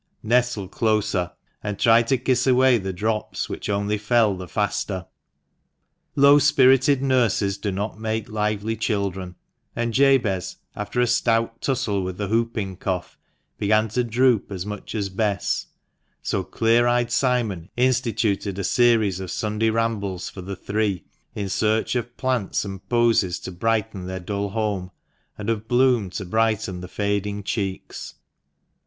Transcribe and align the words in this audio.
nestle 0.23 0.67
closer, 0.67 1.31
and 1.61 1.77
try 1.77 2.01
to 2.01 2.17
kiss 2.17 2.47
away 2.47 2.79
the 2.79 2.91
drops, 2.91 3.47
which 3.49 3.69
only 3.69 3.99
fell 3.99 4.35
the 4.35 4.47
faster. 4.47 5.05
Low 6.15 6.39
spirited 6.39 7.03
nurses 7.03 7.59
do 7.59 7.71
not 7.71 7.99
make 7.99 8.27
lively 8.27 8.75
children, 8.75 9.35
and 9.75 9.93
Jabez, 9.93 10.55
after 10.75 11.01
a 11.01 11.05
stout 11.05 11.61
tussle 11.61 12.01
with 12.01 12.17
the 12.17 12.27
whooping 12.29 12.77
cough, 12.77 13.15
began 13.59 13.89
to 13.89 14.03
droop 14.03 14.51
as 14.51 14.65
much 14.65 14.95
as 14.95 15.09
Bess; 15.09 15.67
so 16.23 16.43
clear 16.43 16.87
eyed 16.87 17.11
Simon 17.11 17.69
instituted 17.77 18.57
a 18.57 18.63
series 18.63 19.19
of 19.19 19.29
Sunday 19.29 19.69
rambles 19.69 20.29
for 20.29 20.41
the 20.41 20.55
three, 20.55 21.03
in 21.35 21.47
search 21.47 21.93
of 21.95 22.17
plants 22.17 22.65
and 22.65 22.89
posies, 22.89 23.37
to 23.41 23.51
brighten 23.51 24.07
their 24.07 24.19
dull 24.19 24.49
home, 24.49 24.89
and 25.37 25.47
of 25.47 25.67
bloom 25.67 26.09
to 26.09 26.25
brighten 26.25 26.81
the 26.81 26.87
fading 26.87 27.43
cheeks. 27.43 28.15